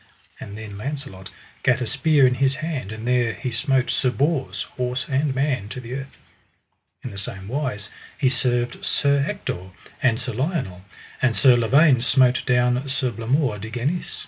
[0.39, 1.29] And then Launcelot
[1.61, 5.69] gat a spear in his hand, and there he smote Sir Bors, horse and man,
[5.69, 6.17] to the earth.
[7.03, 9.69] In the same wise he served Sir Ector
[10.01, 10.81] and Sir Lionel;
[11.21, 14.19] and Sir Lavaine smote down Sir Blamore de Ganis.